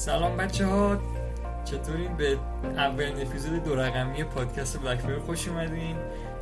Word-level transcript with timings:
سلام 0.00 0.36
بچه 0.36 0.66
ها 0.66 0.98
چطورین؟ 1.64 2.16
به 2.16 2.38
اولین 2.76 3.26
اپیزود 3.26 3.64
دو 3.64 3.74
رقمی 3.74 4.24
پادکست 4.24 4.80
بلک 4.80 5.00
خوش 5.26 5.48
اومدین. 5.48 5.96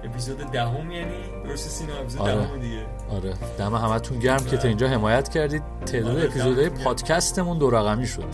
اپیزود 0.04 0.36
دهم 0.36 0.90
یعنی 0.90 1.42
درست 1.44 1.68
سینا 1.68 1.96
اپیزود 1.98 2.20
آره. 2.20 2.34
دهم 2.34 2.60
دیگه. 2.60 2.86
آره. 3.10 3.34
دم 3.58 3.74
همتون 3.74 4.18
گرم 4.18 4.44
که 4.44 4.56
تا 4.56 4.68
اینجا 4.68 4.88
حمایت 4.88 5.28
کردید. 5.28 5.62
تعداد 5.86 6.16
آره، 6.16 6.24
اپیزودهای. 6.24 6.68
پادکستمون 6.68 7.58
دو 7.58 7.70
رقمی 7.70 8.06
شد. 8.06 8.24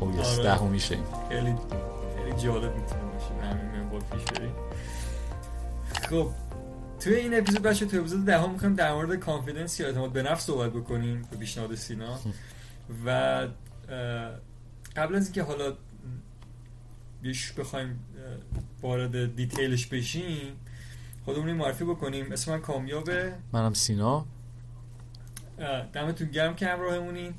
اویس 0.00 0.26
آره. 0.26 0.42
دهم 0.42 0.66
میشه. 0.66 0.96
خیلی 1.28 1.54
خیلی 2.16 2.36
جالب 2.42 2.76
می‌تونه 2.76 3.02
باشه. 3.12 3.46
همین 3.50 3.64
منوال 3.64 4.00
پیش 4.12 4.22
بریم. 4.22 4.52
خب 6.10 6.28
توی 7.00 7.14
این 7.14 7.38
اپیزود 7.38 7.62
بچه 7.62 7.86
توی 7.86 7.98
اپیزود 7.98 8.24
دهم 8.24 8.50
می‌خوایم 8.50 8.74
در 8.74 8.94
مورد 8.94 9.14
کانفیدنس 9.14 9.80
یا 9.80 9.86
اعتماد 9.86 10.10
به 10.10 10.22
نفس 10.22 10.46
صحبت 10.46 10.70
بکنیم. 10.70 11.28
به 11.30 11.36
پیشنهاد 11.36 11.74
سینا. 11.74 12.18
و 13.06 13.46
قبل 14.98 15.14
از 15.14 15.24
اینکه 15.24 15.42
حالا 15.42 15.76
بیش 17.22 17.52
بخوایم 17.52 18.00
وارد 18.82 19.36
دیتیلش 19.36 19.86
بشیم 19.86 20.56
خودمون 21.24 21.52
معرفی 21.52 21.84
بکنیم. 21.84 22.32
اسم 22.32 22.52
من 22.52 22.60
کامیابه. 22.60 23.34
منم 23.52 23.74
سینا. 23.74 24.26
دمتون 25.92 26.28
گرم 26.28 26.56
که 26.56 26.66
همراهمونین. 26.66 27.34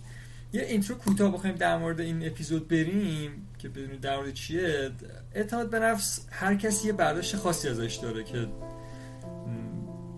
یه 0.54 0.62
اینترو 0.62 0.95
کوتاه 0.95 1.32
بخوایم 1.32 1.55
در 1.55 1.77
مورد 1.77 1.99
این 1.99 2.27
اپیزود 2.27 2.68
بریم 2.68 3.48
که 3.60 3.70
بدونید 3.70 4.02
در 4.02 4.18
مورد 4.18 4.34
چیه. 4.34 4.91
اعتماد 5.34 5.70
به 5.70 5.80
نفس 5.80 6.26
هر 6.32 6.55
کسی 6.55 6.88
یه 6.88 6.94
برداشت 6.94 7.35
خاصی 7.35 7.70
ازش 7.70 7.96
داره 7.96 8.23
که 8.23 8.48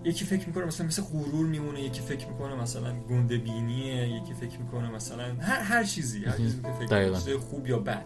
یکی 0.04 0.26
فکر 0.26 0.48
می‌کنه 0.48 0.66
مثلا 0.66 0.88
مثل 0.88 1.02
غرور 1.02 1.46
میمونه 1.46 1.82
یکی 1.82 2.02
فکر 2.02 2.28
می‌کنه 2.28 2.56
مثلا 2.56 2.94
گنده 3.10 3.38
بینیه 3.38 4.10
یکی 4.10 4.34
فکر 4.34 4.60
می‌کنه 4.60 4.90
مثلا 4.90 5.34
هر 5.40 5.60
هر 5.60 5.84
چیزی 5.84 6.26
هر 6.26 6.38
چیزی 6.38 6.62
که 6.62 6.72
فکر 6.72 6.86
دقیقاً. 6.86 7.18
می‌کنه 7.18 7.34
چیز 7.34 7.44
خوب 7.50 7.68
یا 7.68 7.80
بد 7.80 8.06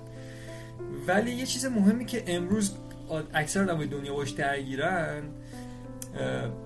ولی 1.08 1.32
یه 1.32 1.46
چیز 1.46 1.66
مهمی 1.66 2.06
که 2.06 2.24
امروز 2.28 2.76
اکثر 3.34 3.64
آدمای 3.64 3.88
دنیا 3.88 4.14
باش 4.14 4.30
درگیرن 4.30 5.24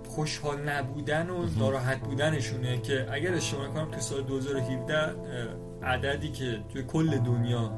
خوشحال 0.08 0.70
نبودن 0.70 1.30
و 1.30 1.46
ناراحت 1.60 2.00
بودنشونه 2.00 2.82
که 2.82 3.08
اگر 3.12 3.34
اشتباه 3.34 3.68
نکنم 3.68 3.92
تو 3.92 4.00
سال 4.00 4.22
2017 4.24 4.98
اه، 4.98 5.16
عددی 5.84 6.30
که 6.32 6.60
توی 6.74 6.84
کل 6.84 7.18
دنیا 7.18 7.72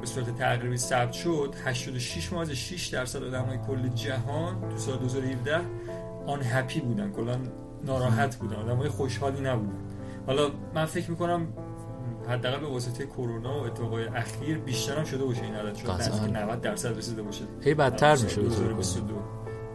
به 0.00 0.06
صورت 0.06 0.38
تقریبی 0.38 0.76
ثبت 0.76 1.12
شد 1.12 1.54
86 1.64 2.32
ما 2.32 2.42
از 2.42 2.50
6 2.50 2.86
درصد 2.86 3.22
آدمای 3.22 3.58
کل 3.58 3.88
جهان 3.88 4.70
تو 4.70 4.78
سال 4.78 4.98
2017 4.98 5.60
آن 6.26 6.42
هپی 6.42 6.80
بودن 6.80 7.10
کلا 7.10 7.38
ناراحت 7.84 8.36
بودن 8.36 8.56
آدمای 8.56 8.88
خوشحالی 8.88 9.40
نبودن. 9.40 9.78
حالا 10.26 10.50
من 10.74 10.84
فکر 10.84 11.10
می‌کنم 11.10 11.46
حداقل 12.28 12.60
به 12.60 12.66
واسطه 12.66 13.06
کرونا 13.06 13.60
و 13.60 13.66
اتفاقای 13.66 14.04
اخیر 14.04 14.58
بیشتر 14.58 14.98
هم 14.98 15.04
شده 15.04 15.24
باشه 15.24 15.42
این 15.42 15.54
عدد 15.54 15.78
قطعاً. 15.78 15.96
نزدیک 15.96 16.36
90 16.36 16.60
درصد 16.60 16.98
رسیده 16.98 17.22
باشه. 17.22 17.44
هی 17.60 17.74
بدتر 17.74 18.12
میشه 18.12 18.28
سال 18.28 18.44
به 18.44 18.50
طور 18.50 18.58
کلی. 18.58 18.74
2022 18.74 19.14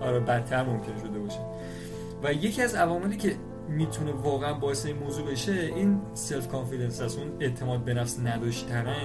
آره 0.01 0.19
بدتر 0.19 0.63
ممکن 0.63 0.97
شده 1.01 1.19
باشه. 1.19 1.39
و 2.23 2.33
یکی 2.33 2.61
از 2.61 2.75
عواملی 2.75 3.17
که 3.17 3.35
می‌تونه 3.69 4.11
واقعا 4.11 4.53
باعث 4.53 4.85
این 4.85 4.97
موضوع 4.97 5.31
بشه 5.31 5.51
این 5.51 6.01
self-confidence 6.13 7.01
است. 7.01 7.17
اون 7.17 7.27
اعتماد 7.39 7.79
به 7.79 7.93
نفس 7.93 8.19
نداشتنه. 8.19 8.95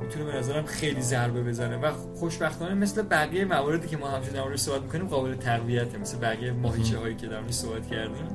می‌تونه 0.00 0.24
به 0.24 0.32
نظرم 0.38 0.64
خیلی 0.64 1.02
ضربه 1.02 1.42
بزنه 1.42 1.76
و 1.76 1.92
خوشبختانه 2.14 2.74
مثل 2.74 3.02
بقیه 3.02 3.44
مواردی 3.44 3.88
که 3.88 3.96
ما 3.96 4.08
همچنین 4.08 4.34
در 4.34 4.42
موردش 4.42 4.58
صحبت 4.58 4.82
می‌کنیم 4.82 5.06
قابل 5.06 5.34
تقویته 5.34 5.98
مثل 5.98 6.18
بقیه 6.18 6.52
ماهیچه 6.52 6.98
هایی 6.98 7.14
که 7.14 7.26
در 7.26 7.40
موردش 7.40 7.54
صحبت 7.54 7.86
کردیم. 7.86 8.26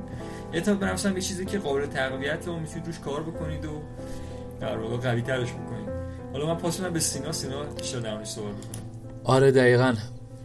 اعتماد 0.52 0.78
به 0.78 0.86
نفس 0.86 1.06
هم 1.06 1.14
یه 1.14 1.22
چیزی 1.22 1.44
که 1.44 1.58
قابل 1.58 1.86
تقویت 1.86 2.48
و 2.48 2.56
می‌تونید 2.56 2.86
روش 2.86 2.98
کار 2.98 3.22
بکنید 3.22 3.64
و 3.64 3.82
در 4.60 4.78
واقع 4.78 4.96
قوی 4.96 5.22
ترش 5.22 5.52
بکنید. 5.52 5.88
حالا 6.32 6.46
من 6.46 6.54
پاس 6.54 6.80
به 6.80 7.00
سینا. 7.00 7.32
سینا 7.32 7.62
بیشتر 7.62 8.00
در 8.00 8.14
موردش 8.14 8.28
صحبت 8.28 8.54
بکنیم 8.54 8.82
آره 9.24 9.50
دقیقا. 9.50 9.94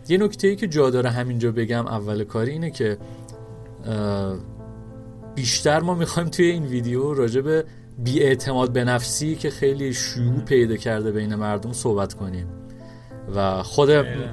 یه 0.07 0.17
نکته 0.17 0.47
ای 0.47 0.55
که 0.55 0.67
جا 0.67 0.89
داره 0.89 1.09
همینجا 1.09 1.51
بگم 1.51 1.87
اول 1.87 2.23
کاری 2.23 2.51
اینه 2.51 2.71
که 2.71 2.97
بیشتر 5.35 5.79
ما 5.79 5.93
می‌خوایم 5.93 6.29
توی 6.29 6.45
این 6.45 6.65
ویدیو 6.65 7.13
راجع 7.13 7.41
به 7.41 7.65
بیاعتماد 7.97 8.73
به 8.73 8.83
نفسی 8.83 9.35
که 9.35 9.49
خیلی 9.49 9.93
شیوع 9.93 10.39
پیدا 10.39 10.75
کرده 10.75 11.11
بین 11.11 11.35
مردم 11.35 11.73
صحبت 11.73 12.13
کنیم. 12.13 12.47
و 13.35 13.63
خود. 13.63 13.91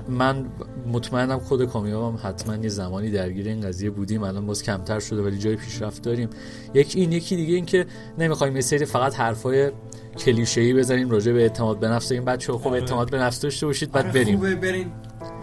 من 0.09 0.47
مطمئنم 0.93 1.39
خود 1.39 1.65
کامیابم 1.65 2.19
حتما 2.23 2.57
یه 2.57 2.69
زمانی 2.69 3.11
درگیر 3.11 3.49
این 3.49 3.61
قضیه 3.61 3.91
بودیم. 3.91 4.23
الان 4.23 4.47
باز 4.47 4.63
کمتر 4.63 5.01
شده 5.01 5.23
ولی 5.23 5.39
جای 5.39 5.57
پیشرفت 5.57 6.03
داریم. 6.03 6.31
یک 6.75 6.93
این 6.97 7.13
یکی 7.13 7.37
دیگه 7.37 7.55
این 7.55 7.67
که 7.67 7.87
نمی‌خوایم 8.19 8.57
یه 8.57 8.63
سری 8.63 8.85
فقط 8.85 9.15
حرفای 9.15 9.71
کلیشه‌ای 10.19 10.75
بزنیم 10.75 11.11
راجع 11.11 11.33
به 11.33 11.43
اعتماد 11.43 11.79
به 11.79 11.89
نفس. 11.89 12.13
این 12.13 12.25
بچه 12.25 12.53
خب 12.53 12.69
آره. 12.69 12.81
اعتماد 12.81 13.11
به 13.11 13.19
نفس 13.19 13.41
داشته 13.41 13.67
باشید 13.67 13.93
بعد 13.93 14.05
آره، 14.05 14.15
بریم. 14.15 14.37
خوبه 14.37 14.55
برین 14.55 14.93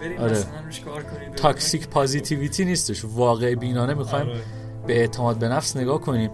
برین 0.00 0.18
آره. 0.18 0.38
کار 0.84 1.02
کنید 1.02 1.34
تاکسیک 1.36 1.88
پازیتیویتی 1.88 2.64
نیستش. 2.64 3.04
واقع 3.04 3.54
بینانه 3.54 3.94
می‌خوایم 3.94 4.28
آره. 4.28 4.40
به 4.86 5.00
اعتماد 5.00 5.38
به 5.38 5.48
نفس 5.48 5.76
نگاه 5.76 6.00
کنیم. 6.00 6.30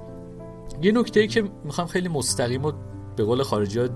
یه 0.82 0.92
نکته 0.92 1.20
ای 1.20 1.26
که 1.28 1.44
می‌خوام 1.64 1.86
خیلی 1.86 2.08
مستقیم 2.08 2.64
و 2.64 2.72
به 3.16 3.24
قول 3.24 3.42
خارجی 3.42 3.78
ها 3.78 3.88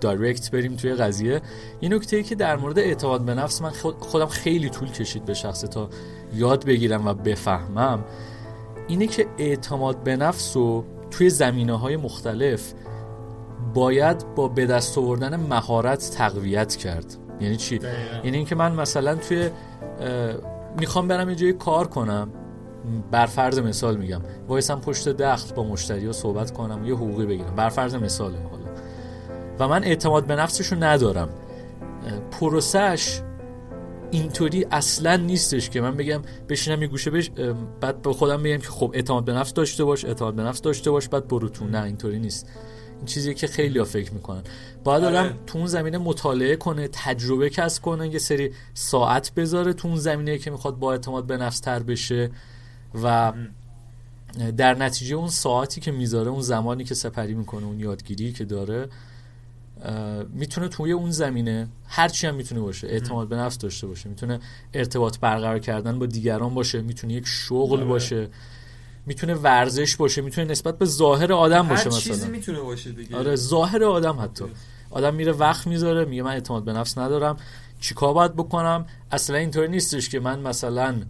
دایرکت 0.00 0.50
بریم 0.50 0.76
توی 0.76 0.94
قضیه 0.94 1.40
یه 1.80 1.88
نکته 1.88 2.16
ای 2.16 2.22
که 2.22 2.34
در 2.34 2.56
مورد 2.56 2.78
اعتماد 2.78 3.24
به 3.24 3.34
نفس 3.34 3.62
من 3.62 3.70
خود- 3.70 3.96
خودم 4.00 4.26
خیلی 4.26 4.68
طول 4.68 4.88
کشید 4.88 5.24
به 5.24 5.34
شخصه 5.34 5.68
تا 5.68 5.88
یاد 6.34 6.64
بگیرم 6.64 7.06
و 7.06 7.14
بفهمم 7.14 8.04
اینه 8.88 9.06
که 9.06 9.26
اعتماد 9.38 10.02
به 10.02 10.16
نفس 10.16 10.56
رو 10.56 10.84
توی 11.10 11.30
زمینه 11.30 11.78
های 11.78 11.96
مختلف 11.96 12.72
باید 13.74 14.34
با 14.34 14.48
به 14.48 14.66
دست 14.66 14.98
آوردن 14.98 15.36
مهارت 15.36 16.10
تقویت 16.10 16.76
کرد 16.76 17.16
یعنی 17.40 17.56
چی. 17.56 17.80
یعنی 18.24 18.36
اینکه 18.36 18.54
من 18.54 18.72
مثلا 18.72 19.14
توی 19.14 19.50
می‌خوام 20.80 21.08
برم 21.08 21.28
یه 21.28 21.34
جایی 21.34 21.52
کار 21.52 21.86
کنم 21.86 22.28
بر 23.10 23.26
فرض 23.26 23.58
مثال 23.58 23.96
میگم 23.96 24.20
وایسم 24.48 24.80
پشت 24.80 25.08
دخت 25.08 25.54
با 25.54 25.64
مشتری 25.64 26.06
ها 26.06 26.12
صحبت 26.12 26.50
کنم 26.50 26.82
و 26.82 26.88
یه 26.88 26.94
حقوقی 26.94 27.26
بگیرم. 27.26 27.54
بر 27.54 27.68
فرض 27.68 27.94
مثال 27.94 28.32
حالا. 28.32 28.64
و 29.58 29.68
من 29.68 29.84
اعتماد 29.84 30.26
به 30.26 30.36
نفسشو 30.36 30.76
ندارم. 30.84 31.28
پروسش 32.30 33.20
اینطوری 34.10 34.66
اصلا 34.70 35.16
نیستش 35.16 35.70
که 35.70 35.80
من 35.80 35.96
بگم 35.96 36.22
بشینم 36.48 36.82
یه 36.82 36.88
گوشه 36.88 37.10
بش 37.10 37.30
بعد 37.80 38.02
به 38.02 38.12
خودم 38.12 38.42
بگم 38.42 38.58
که 38.58 38.68
خب 38.68 38.90
اعتماد 38.94 39.24
به 39.24 39.32
نفس 39.32 39.52
داشته 39.52 39.84
باش 39.84 40.04
اعتماد 40.04 40.34
به 40.34 40.42
نفس 40.42 40.60
داشته 40.60 40.90
باش 40.90 41.08
بعد 41.08 41.28
برو 41.28 41.48
تو. 41.48 41.64
نه 41.64 41.82
اینطوری 41.82 42.18
نیست. 42.18 42.48
این 42.96 43.06
چیزیه 43.06 43.34
که 43.34 43.46
خیلی 43.46 43.78
ها 43.78 43.84
فکر 43.84 44.12
می‌کنن. 44.12 44.42
باید 44.84 45.04
آره. 45.04 45.18
آدم 45.18 45.38
تو 45.46 45.58
اون 45.58 45.66
زمینه 45.66 45.98
مطالعه 45.98 46.56
کنه 46.56 46.88
تجربه 46.92 47.50
کسب 47.50 47.82
کنه 47.82 48.08
یه 48.08 48.18
سری 48.18 48.52
ساعت 48.74 49.32
بذاره 49.34 49.72
تو 49.72 49.88
اون 49.88 49.96
زمینه 49.96 50.38
که 50.38 50.50
می‌خواد 50.50 50.78
با 50.78 50.92
اعتماد 50.92 51.26
به 51.26 51.36
نفس 51.36 51.60
تر 51.60 51.82
بشه. 51.82 52.30
و 53.02 53.32
در 54.56 54.74
نتیجه 54.74 55.16
اون 55.16 55.28
ساعتی 55.28 55.80
که 55.80 55.92
می‌ذاره 55.92 56.30
اون 56.30 56.42
زمانی 56.42 56.84
که 56.84 56.94
سپری 56.94 57.34
می‌کنه 57.34 57.66
اون 57.66 57.80
یادگیری 57.80 58.32
که 58.32 58.44
داره 58.44 58.88
می‌تونه 60.34 60.68
توی 60.68 60.92
اون 60.92 61.10
زمینه 61.10 61.68
هرچی 61.86 62.26
هم 62.26 62.34
می‌تونه 62.34 62.60
باشه 62.60 62.86
اعتماد 62.86 63.28
به 63.28 63.36
نفس 63.36 63.58
داشته 63.58 63.86
باشه 63.86 64.08
می‌تونه 64.08 64.40
ارتباط 64.74 65.18
برقرار 65.18 65.58
کردن 65.58 65.98
با 65.98 66.06
دیگران 66.06 66.54
باشه 66.54 66.80
می‌تونه 66.80 67.12
یک 67.12 67.26
شغل 67.26 67.76
آره. 67.76 67.84
باشه 67.84 68.28
می‌تونه 69.06 69.34
ورزش 69.34 69.96
باشه 69.96 70.22
می‌تونه 70.22 70.50
نسبت 70.50 70.78
به 70.78 70.84
ظاهر 70.84 71.32
آدم 71.32 71.68
باشه 71.68 71.90
هر 71.90 71.90
چیزی 71.90 72.10
مثلا. 72.10 72.30
می‌تونه 72.30 72.60
باشه 72.60 72.92
دیگه. 72.92 73.16
آره 73.16 73.36
ظاهر 73.36 73.84
آدم 73.84 74.20
حتی. 74.20 74.44
آدم 74.90 75.14
میره 75.14 75.32
وقت 75.32 75.66
می‌ذاره 75.66 76.04
میگه 76.04 76.22
من 76.22 76.32
اعتماد 76.32 76.64
به 76.64 76.72
نفس 76.72 76.98
ندارم 76.98 77.36
چیکار 77.80 78.14
باید 78.14 78.34
بکنم؟ 78.34 78.86
اصلا 79.12 79.36
اینطوری 79.36 79.68
نیستش 79.68 80.08
که 80.08 80.20
من 80.20 80.40
مثلا 80.40 81.02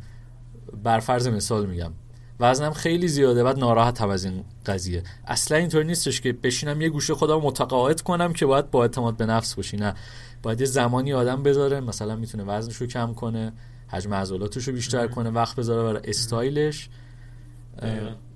بر 0.84 1.00
فرض 1.00 1.28
مثال 1.28 1.66
میگم. 1.66 1.92
وزنم 2.40 2.72
خیلی 2.72 3.08
زیاده 3.08 3.44
بعد 3.44 3.58
ناراحتم 3.58 4.08
از 4.08 4.24
این 4.24 4.44
قضیه. 4.66 5.02
اصلا 5.26 5.58
اینطوری 5.58 5.84
نیستش 5.84 6.20
که 6.20 6.32
بشینم 6.32 6.80
یه 6.80 6.88
گوشه 6.88 7.14
خودم 7.14 7.36
متقاعد 7.36 8.00
کنم 8.00 8.32
که 8.32 8.46
باید 8.46 8.70
با 8.70 8.82
اعتماد 8.82 9.16
به 9.16 9.26
نفس 9.26 9.54
باشی. 9.54 9.76
نه. 9.76 9.94
باید 10.42 10.60
یه 10.60 10.66
زمانی 10.66 11.12
آدم 11.12 11.42
بذاره 11.42 11.80
مثلا 11.80 12.16
می‌تونه 12.16 12.44
وزنش 12.44 12.76
رو 12.76 12.86
کم 12.86 13.14
کنه 13.14 13.52
حجم 13.88 14.14
عضلاتش 14.14 14.68
رو 14.68 14.74
بیشتر 14.74 15.06
کنه 15.06 15.30
وقت 15.30 15.56
بذاره 15.56 15.82
برای 15.82 16.10
استایلش. 16.10 16.88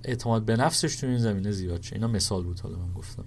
اعتماد 0.04 0.44
به 0.44 0.56
نفسش 0.56 0.96
تو 0.96 1.06
این 1.06 1.18
زمینه 1.18 1.50
زیاد 1.50 1.82
شه. 1.82 1.94
اینا 1.96 2.08
مثال 2.08 2.42
بود 2.42 2.60
حالا 2.60 2.76
من 2.76 2.92
گفتم. 2.92 3.24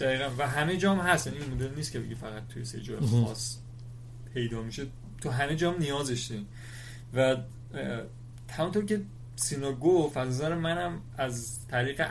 دقیقا. 0.00 0.30
و 0.38 0.48
همه 0.48 0.76
جام 0.76 0.98
هست. 0.98 1.26
یعنی 1.26 1.38
این 1.38 1.54
مدل 1.54 1.74
نیست 1.76 1.92
که 1.92 2.00
بگی 2.00 2.14
فقط 2.14 2.48
توی 2.48 2.64
سه 2.64 2.80
جای 2.80 2.96
مهم. 3.00 3.24
خاص 3.24 3.56
پیدا 4.34 4.62
میشه. 4.62 4.86
تو 5.20 5.30
همه 5.30 5.56
جام 5.56 5.74
نیازش 5.78 6.32
و 7.14 7.36
همونطور 8.50 8.84
که 8.84 9.00
سینا 9.36 9.72
گفت 9.72 10.16
از 10.16 10.28
نظر 10.28 10.54
منم 10.54 11.00
از 11.18 11.58
طریق 11.68 12.06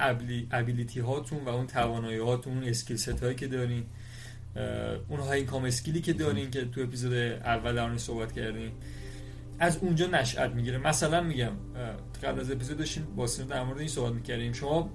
ابیلیتی 0.51 0.99
هاتون 0.99 1.45
و 1.45 1.49
اون 1.49 1.67
توانایی 1.67 2.17
هاتون 2.17 2.53
اون 2.53 2.63
اسکیل 2.63 2.97
ست 2.97 3.23
هایی 3.23 3.35
که 3.35 3.47
دارین 3.47 3.85
اون 5.09 5.19
های 5.19 5.37
اینکام 5.37 5.63
اسکیلی 5.63 6.01
که 6.01 6.13
دارین 6.13 6.51
که 6.51 6.65
تو 6.65 6.81
اپیزود 6.81 7.13
اول 7.13 7.75
در 7.75 7.97
صحبت 7.97 8.31
کردیم 8.31 8.71
از 9.59 9.77
اونجا 9.77 10.07
نشأت 10.07 10.51
می‌گیره. 10.51 10.77
مثلا 10.77 11.21
میگم 11.21 11.51
قبل 12.23 12.39
از 12.39 12.51
اپیزود 12.51 12.77
داشتیم 12.77 13.07
با 13.15 13.27
سینا 13.27 13.47
در 13.47 13.63
مورد 13.63 13.79
این 13.79 13.87
صحبت 13.87 14.13
می‌کردیم. 14.13 14.53
شما 14.53 14.89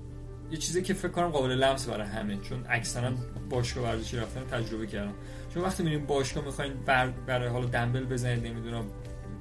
یه 0.51 0.59
چیزی 0.59 0.83
که 0.83 0.95
فکر 0.95 1.09
کنم 1.09 1.29
قابل 1.29 1.51
لمس 1.51 1.89
برای 1.89 2.07
همه 2.07 2.37
چون 2.37 2.65
اکثرا 2.69 3.11
باشگاه 3.51 3.85
ورزشی 3.85 4.17
رفتن 4.17 4.45
تجربه 4.45 4.87
کردم 4.87 5.15
چون 5.55 5.63
وقتی 5.63 5.83
میریم 5.83 6.07
باشگاه 6.07 6.45
می‌خواین 6.45 6.73
بر 6.87 7.11
برای 7.11 7.49
حالا 7.49 7.67
دنبل 7.67 8.05
بزنید 8.05 8.47
نمی‌دونم 8.47 8.85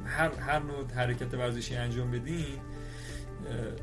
هر 0.07 0.31
هر 0.39 0.59
نوع 0.59 0.94
حرکت 0.95 1.33
ورزشی 1.33 1.75
انجام 1.75 2.12
بدین 2.12 2.45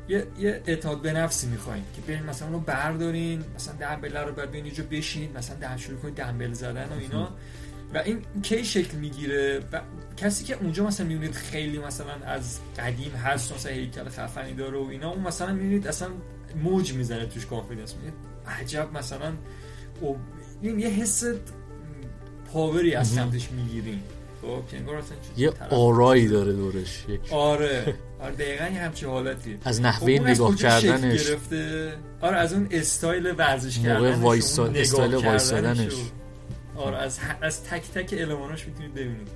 یه 0.07 0.27
یه 0.39 0.61
اعتماد 0.65 1.01
به 1.01 1.13
نفسی 1.13 1.47
می‌خواین 1.47 1.83
که 1.95 2.01
برین 2.01 2.23
مثلا 2.23 2.47
اونو 2.47 2.59
بردارین 2.59 3.43
مثلا 3.55 3.75
دنبل 3.75 4.17
رو 4.17 4.33
بعد 4.33 4.51
بیاین 4.51 4.65
اینجا 4.65 4.83
بشینید 4.91 5.37
مثلا 5.37 5.55
دم 5.55 5.77
شروع 5.77 5.97
کنید 5.97 6.15
دنبل 6.15 6.53
زدن 6.53 6.89
و 6.89 6.99
اینا. 6.99 7.29
و 7.93 7.97
این 7.97 8.21
کی 8.43 8.65
شکل 8.65 8.97
می‌گیره؟ 8.97 9.61
و 9.71 9.81
کسی 10.17 10.43
که 10.43 10.55
اونجا 10.55 10.87
مثلا 10.87 11.07
می‌بینید 11.07 11.35
خیلی 11.35 11.77
مثلا 11.77 12.13
از 12.25 12.59
قدیم 12.79 13.11
هست 13.11 13.53
مثلا 13.53 13.71
هیکل 13.71 14.09
خفنی 14.09 14.53
داره 14.53 14.77
و 14.77 14.87
اینا 14.89 15.09
اون 15.09 15.27
مثلا 15.27 15.53
می‌بینید 15.53 15.87
اصلا 15.87 16.09
موج 16.63 16.93
می‌زنه 16.93 17.25
توش 17.25 17.45
confidence 17.45 17.93
می‌بینید 17.95 18.15
عجب 18.47 18.89
مثلا 18.93 19.33
او 20.01 20.19
یه 20.63 20.87
حس 20.87 21.23
power 22.53 22.88
ی 22.88 22.95
از 22.95 23.07
سمتش 23.07 23.51
می‌گیریم 23.51 24.03
خب 24.45 25.37
یه 25.37 25.51
aura 25.69 26.08
یی 26.08 26.27
داره 26.27 26.53
دورش 26.53 27.05
یک 27.09 27.33
aura. 27.33 27.95
آره 28.19 28.35
دقیقا 28.35 28.65
یه 28.65 28.81
همچی 28.81 29.05
حالتی. 29.05 29.57
از 29.65 29.81
نحوه 29.81 30.11
نگاه 30.11 30.55
کردنش 30.55 31.27
گرفته؟ 31.27 31.93
آره 32.21 32.37
از 32.37 32.53
اون 32.53 32.67
استایل 32.71 33.33
ورزش 33.37 33.79
کردنش 33.79 34.17
وایسا... 34.17 34.65
استایل 34.65 35.15
وایسادنش. 35.15 35.93
آره 36.75 36.97
از, 36.97 37.19
از 37.41 37.63
تک 37.63 37.83
تک 37.91 38.15
الماناش 38.19 38.67
می‌تونید 38.67 38.93
ببینید. 38.93 39.27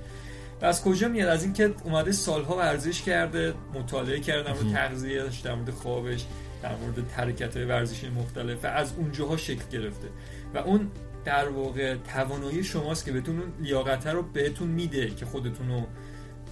و 0.62 0.64
از 0.64 0.82
کجا 0.84 1.08
میاد؟ 1.08 1.28
از 1.28 1.44
اینکه 1.44 1.74
اومده 1.84 2.12
سالها 2.12 2.56
ورزش 2.56 3.02
کرده 3.02 3.54
مطالعه 3.74 4.20
کرده 4.20 4.42
در 4.42 4.62
مورد 4.62 4.74
تغذیهش 4.74 5.38
در 5.38 5.54
مورد 5.54 5.70
خوابش 5.70 6.26
در 6.62 6.76
مورد 6.76 7.10
حرکت 7.12 7.56
های 7.56 7.66
ورزشی 7.66 8.08
مختلف 8.08 8.64
و 8.64 8.66
از 8.66 8.92
اونجاها 8.96 9.36
شکل 9.36 9.62
گرفته. 9.72 10.08
و 10.54 10.58
اون 10.58 10.90
در 11.24 11.48
واقع 11.48 11.96
توانایی 12.14 12.64
شماست 12.64 13.04
که 13.04 13.12
بهتون 13.12 13.38
اون 13.40 13.52
لیاقت 13.60 14.06
رو 14.06 14.22
بهتون 14.22 14.68
میده 14.68 15.10
که 15.10 15.26
خودتون 15.26 15.68
رو 15.68 15.82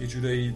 یه 0.01 0.07
جورایی 0.07 0.55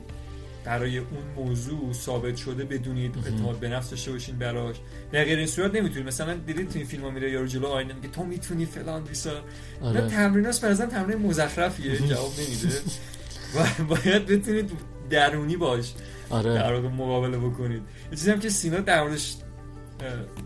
برای 0.65 0.98
اون 0.98 1.24
موضوع 1.36 1.94
ثابت 1.94 2.36
شده 2.36 2.63
بدونید 2.63 3.18
اعتماد 3.25 3.60
به 3.60 3.69
نفس 3.69 3.89
داشته 3.89 4.12
باشین 4.12 4.38
براش. 4.38 4.75
در 5.12 5.24
غیر 5.24 5.38
این 5.38 5.48
صورت 5.48 5.75
نمی‌تونید. 5.75 6.07
مثلا 6.07 6.33
دیدید 6.33 6.69
تو 6.69 6.77
این 6.77 6.88
فیلم 6.88 7.04
ها 7.04 7.10
میره 7.10 7.31
یارو 7.31 7.48
جلو 7.48 7.68
آینه 7.68 7.94
میگه 7.94 8.07
تو 8.07 8.24
می‌تونی 8.24 8.65
فلان 8.65 9.04
بیسا. 9.04 9.42
آره. 9.81 10.07
تمریناست 10.07 10.62
برازم 10.62 10.86
تمرین 10.86 11.18
مزخرفیه. 11.18 11.98
جواب 11.98 12.31
نمیده. 12.39 12.81
و 13.56 13.83
باید 13.83 14.25
بتونید 14.25 14.71
درونی 15.09 15.57
باش. 15.57 15.94
آره. 16.30 16.54
در 16.54 16.74
واقع 16.74 16.88
مقابله 16.88 17.38
بکنید. 17.38 17.81
یه 18.12 18.18
چیزی 18.18 18.31
هم 18.31 18.39
که 18.39 18.50
سینا 18.50 18.80
در 18.80 19.01
موردش 19.01 19.36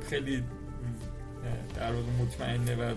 خیلی 0.10 0.44
در 1.76 1.92
واقع 1.92 2.08
مطمئنه 2.22 2.76
و 2.76 2.94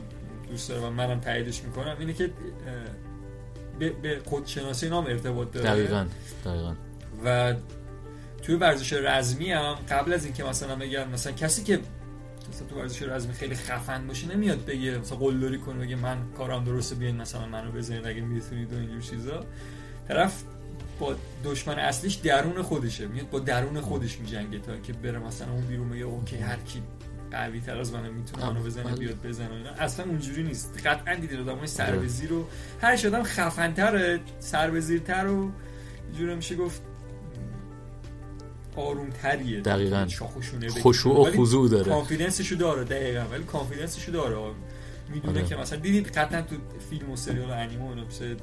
دوست 0.50 0.68
داره 0.68 0.82
و 0.86 0.90
منم 0.90 1.20
تاییدش 1.20 1.62
می‌کنم 1.64 1.96
اینه 1.98 2.12
که 2.12 2.30
به 4.02 4.20
خودشناسی 4.24 4.88
نام 4.88 5.06
ارتباط 5.06 5.50
داره. 5.50 5.70
دقیقا 5.70 6.06
دقیقا. 6.44 6.74
و 7.24 7.54
توی 8.42 8.54
ورزش 8.54 8.92
رزمی 8.92 9.52
هم 9.52 9.74
قبل 9.88 10.12
از 10.12 10.24
اینکه 10.24 10.44
مثلا 10.44 10.76
بگم 10.76 11.08
مثلا 11.08 11.32
کسی 11.32 11.62
که 11.62 11.80
مثلا 12.52 12.66
تو 12.68 12.76
ورزش 12.76 13.02
رزمی 13.02 13.32
خیلی 13.32 13.54
خفن 13.54 14.06
باشه 14.06 14.34
نمیاد 14.36 14.64
بگه 14.64 14.98
مثلا 14.98 15.18
قلدری 15.18 15.58
کنه 15.58 15.86
بگه 15.86 15.96
من 15.96 16.18
کارم 16.38 16.64
درسته 16.64 16.94
بیاین 16.94 17.16
مثلا 17.16 17.46
منو 17.46 17.72
بزنید 17.72 18.06
اگه 18.06 18.20
می‌تونید 18.20 18.72
و 18.72 18.76
اینجور 18.76 19.00
چیزا. 19.00 19.44
طرف 20.08 20.42
با 21.00 21.14
دشمن 21.44 21.78
اصلیش 21.78 22.14
درون 22.14 22.62
خودشه 22.62 23.06
میاد 23.06 23.30
با 23.30 23.38
درون 23.38 23.80
خودش 23.80 24.18
میجنگه 24.18 24.58
تا 24.58 24.76
که 24.76 24.92
بره 24.92 25.18
مثلا 25.18 25.52
اون 25.52 25.66
بیرون 25.66 25.86
میگه 25.86 26.04
اوکی 26.04 26.36
هر 26.36 26.56
کی 26.56 26.82
قوی 27.30 27.60
تر 27.60 27.78
از 27.78 27.92
منو 27.92 28.12
می‌تونه 28.12 28.46
منو 28.46 28.62
بزنه. 28.62 28.96
بیاد 28.96 29.26
بزنه 29.26 29.54
اینا. 29.54 29.70
اصلا 29.70 30.06
اونجوری 30.06 30.42
نیست. 30.42 30.86
قطعا 30.86 31.14
دیدید 31.14 31.40
آدمای 31.40 31.66
سر 31.66 31.96
به 31.96 32.06
زیر 32.06 32.30
رو 32.30 32.48
هر 32.80 32.96
شدم 32.96 33.22
خفن 33.22 33.72
تر 33.72 34.20
سر 34.38 34.70
به 34.70 34.98
تر 34.98 35.26
و 35.26 35.50
جوری 36.18 36.34
میشه 36.34 36.56
گفت 36.56 36.82
آروم 38.76 39.10
تریه 39.10 39.60
دقیقاً 39.60 40.06
خشوع 40.82 41.20
و 41.20 41.24
خضوع 41.36 41.68
داره. 41.68 41.84
کانفیدنسشو 41.84 42.54
داره 42.54 42.84
دقیقاً. 42.84 43.24
ولی 43.32 43.44
کانفیدنسشو 43.44 44.12
داره. 44.12 44.54
می‌دونه 45.14 45.38
آره. 45.38 45.48
که 45.48 45.56
مثلا 45.56 45.78
دیدید 45.78 46.06
قطعا 46.08 46.42
تو 46.42 46.56
فیلم 46.90 47.10
و 47.10 47.16
سریال 47.16 47.50
و 47.50 47.52
انیمه 47.52 47.84
و 47.84 47.94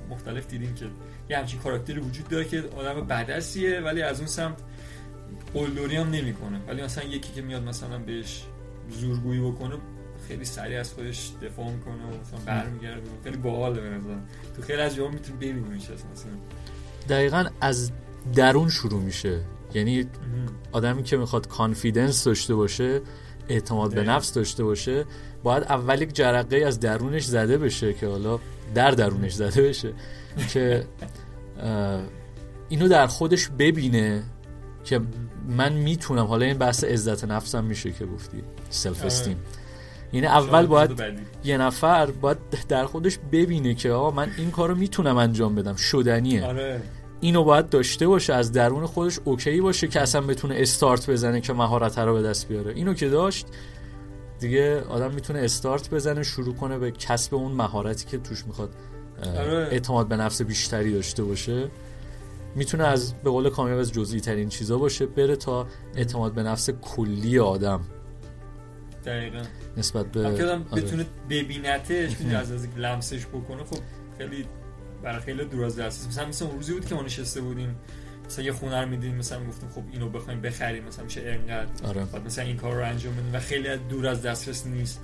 مختلف 0.10 0.48
دیدیم 0.48 0.76
که 0.76 0.86
یه 1.30 1.38
همچین 1.38 1.60
کاراکتری 1.60 2.00
وجود 2.00 2.28
داره 2.28 2.46
که 2.46 2.64
آدم 2.78 3.08
بدستیه 3.08 3.80
ولی 3.80 4.02
از 4.02 4.20
اون 4.20 4.28
سمت 4.28 4.58
قلدری 5.54 5.96
هم 5.96 6.10
نمی‌کنه. 6.10 6.60
ولی 6.68 6.82
مثلا 6.82 7.04
یکی 7.04 7.34
که 7.34 7.42
میاد 7.42 7.64
مثلا 7.64 8.00
بهش 8.00 8.44
زورگویی 8.90 9.40
بکنه 9.40 9.76
خیلی 10.28 10.46
سریع 10.46 10.80
از 10.80 10.94
خودش 10.94 11.32
دفاع 11.42 11.72
می‌کنه 11.72 11.94
و 11.94 12.22
مثلا 12.22 12.40
برمیگرده. 12.46 13.02
خیلی 13.24 13.38
باحاله 13.38 13.82
به 13.82 13.90
نظر 13.90 14.16
تو 14.56 14.62
خیلی 14.62 14.82
از 14.82 14.96
جاها 14.96 15.10
می‌تونی 15.10 15.38
ببینیش 15.38 15.84
مثلا 15.84 16.32
دقیقا 17.10 17.46
از 17.62 17.92
درون 18.36 18.70
شروع 18.70 19.02
میشه. 19.02 19.40
یعنی 19.74 20.06
آدمی 20.72 21.04
که 21.04 21.18
می‌خواد 21.18 21.48
confidence 21.48 22.24
داشته 22.24 22.56
باشه 22.56 23.02
اعتماد 23.50 23.96
به 23.96 24.04
نفس 24.04 24.34
داشته 24.34 24.64
باشه 24.64 25.06
باید 25.44 25.64
اول 25.64 26.02
یک 26.02 26.14
جرقه 26.14 26.58
از 26.58 26.80
درونش 26.80 27.26
زده 27.26 27.58
بشه 27.58 27.94
که 27.94 28.08
حالا 28.08 28.40
در 28.76 28.92
درونش 28.92 29.34
زده 29.34 29.62
بشه 29.62 29.94
که 30.50 30.84
اینو 32.70 32.88
در 32.88 33.08
خودش 33.08 33.50
ببینه 33.60 34.24
که 34.84 35.02
من 35.48 35.74
می‌تونم. 35.74 36.26
حالا 36.26 36.46
این 36.46 36.58
بحث 36.58 36.84
عزت 36.84 37.26
نفسم 37.26 37.64
میشه 37.64 37.92
که 37.92 38.06
گفتی. 38.06 38.44
self-esteem 38.70 39.38
یعنی 40.14 40.28
اول 40.28 40.66
باید 40.66 41.02
یه 41.44 41.58
نفر 41.58 42.06
باید 42.06 42.38
در 42.68 42.86
خودش 42.86 43.20
ببینه 43.32 43.74
که 43.74 43.92
آقا 43.92 44.12
من 44.12 44.32
این 44.38 44.52
کارو 44.52 44.76
می‌تونم 44.76 45.18
انجام 45.18 45.56
بدم. 45.56 45.76
شدنیه. 45.76 46.46
آره. 46.46 46.82
اینو 47.20 47.44
باید 47.44 47.70
داشته 47.70 48.08
باشه 48.08 48.34
از 48.34 48.52
درون 48.52 48.86
خودش 48.86 49.20
اوکی 49.24 49.62
باشه 49.62 49.88
که 49.88 50.02
اصلا 50.02 50.22
بتونه 50.22 50.56
استارت 50.58 51.10
بزنه 51.10 51.42
که 51.42 51.54
مهارت 51.54 51.98
رو 51.98 52.14
به 52.14 52.22
دست 52.22 52.48
بیاره. 52.48 52.74
اینو 52.74 52.94
که 52.94 53.10
داشت 53.10 53.48
دیگه 54.40 54.82
آدم 54.82 55.12
می‌تونه 55.14 55.40
استارت 55.40 55.90
بزنه 55.90 56.24
شروع 56.24 56.56
کنه 56.56 56.78
به 56.78 56.92
کسب 56.92 57.36
اون 57.36 57.52
مهارتی 57.52 58.06
که 58.06 58.18
توش 58.18 58.46
می‌خواد 58.48 58.70
آره. 59.38 59.68
اعتماد 59.72 60.08
به 60.08 60.18
نفس 60.18 60.42
بیشتری 60.42 60.94
داشته 60.94 61.24
باشه. 61.24 61.68
می‌تونه 62.56 62.84
از 62.84 63.14
به 63.14 63.30
قول 63.30 63.50
کامیاب 63.50 63.80
از 63.80 63.92
جزئی 63.92 64.22
ترین 64.22 64.50
چیزا 64.50 64.78
باشه 64.78 65.06
بره 65.06 65.36
تا 65.36 65.68
اعتماد 65.96 66.34
به 66.34 66.44
نفس 66.44 66.70
کلی 66.70 67.40
آدم. 67.40 67.82
دقیقا. 69.08 69.42
نسبت 69.78 70.12
به 70.12 70.28
آره. 70.28 70.58
بتونه 70.58 71.06
ببینتش 71.30 72.12
از 72.36 72.52
از 72.52 72.68
لمسش 72.78 73.26
بکنه. 73.26 73.64
خب 73.64 73.80
خیلی 74.18 74.46
برای 75.04 75.20
خیلی 75.20 75.46
دور 75.46 75.66
از 75.66 75.80
دست 75.80 76.08
مثلا 76.08 76.28
مثلا 76.28 76.50
روزی 76.50 76.74
بود 76.74 76.86
که 76.86 76.96
ما 76.96 77.02
نشسته 77.02 77.42
بودیم. 77.42 77.76
مثلا 78.26 78.46
یه 78.46 78.52
خونه 78.52 78.82
رو 78.82 78.90
میدیم 78.90 79.16
مثلا 79.16 79.46
گفتیم 79.46 79.70
خب 79.70 79.84
اینو 79.92 80.10
بخوایم 80.10 80.42
بخریم. 80.42 80.84
مثلا 80.84 81.04
میشه 81.04 81.22
اینقدر. 81.22 81.88
آره. 81.88 82.06
بعد 82.06 82.26
مثلا 82.26 82.46
این 82.46 82.58
کار 82.58 82.76
رو 82.76 82.86
انجام 82.86 83.14
بدیم 83.14 83.36
و 83.36 83.40
خیلی 83.40 83.78
دور 83.78 84.08
از 84.08 84.22
دسترس 84.22 84.68
نیست. 84.68 85.02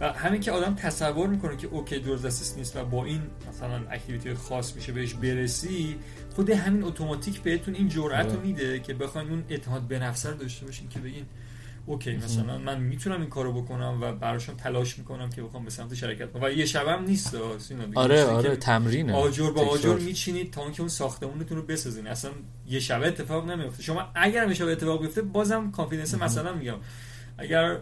و 0.00 0.12
همین 0.12 0.40
که 0.40 0.52
آدم 0.52 0.74
تصور 0.74 1.28
می‌کنه 1.28 1.56
که 1.56 1.66
okay 1.66 1.98
دور 1.98 2.14
از 2.14 2.22
دسترس 2.22 2.56
نیست 2.56 2.76
و 2.76 2.84
با 2.84 3.04
این 3.04 3.22
مثلا 3.48 3.80
activity 3.90 4.34
خاص 4.34 4.76
میشه 4.76 4.92
بهش 4.92 5.14
برسی 5.14 5.96
خود 6.34 6.50
همین 6.50 6.84
اتوماتیک 6.84 7.40
بهتون 7.40 7.74
این 7.74 7.88
جرأت 7.88 8.26
رو 8.26 8.32
آره. 8.32 8.40
میده 8.40 8.80
که 8.80 8.94
بخواین 8.94 9.30
اون 9.30 9.44
اعتماد 9.48 9.82
به 9.82 9.98
نفس 9.98 10.26
رو 10.26 10.34
داشته 10.34 10.66
باشین 10.66 10.88
که 10.88 10.98
بگین 10.98 11.24
okay 11.86 12.16
مثلا 12.16 12.58
من 12.58 12.80
می‌تونم 12.80 13.20
این 13.20 13.30
کارو 13.30 13.62
بکنم 13.62 13.98
و 14.00 14.12
براشون 14.12 14.56
تلاش 14.56 14.98
می‌کنم 14.98 15.30
که 15.30 15.42
بخوام 15.42 15.64
به 15.64 15.70
سمت 15.70 15.94
حرکت 15.94 16.32
کنم. 16.32 16.42
و 16.42 16.50
یه 16.50 16.66
شبم 16.66 17.04
نیست 17.04 17.36
آره 17.94 18.24
آره 18.24 18.56
تمرینه. 18.56 19.12
آجر 19.12 19.50
با 19.50 19.62
آجر 19.62 19.94
میچینید 19.94 20.52
تا 20.52 20.62
اینکه 20.62 20.80
اون 20.80 20.88
ساختمونتون 20.88 21.56
رو 21.56 21.62
بسازین. 21.62 22.06
اصلا 22.06 22.30
یه 22.68 22.80
شبه 22.80 23.06
اتفاق 23.06 23.50
نمیفته 23.50 23.82
شما 23.82 24.10
اگر 24.14 24.46
میشه 24.46 24.64
اتفاق 24.64 25.02
بیفته 25.02 25.22
بازم 25.22 25.70
confidence 25.70 26.14
مثلا 26.14 26.54
میگم. 26.54 26.76
اگر 27.38 27.78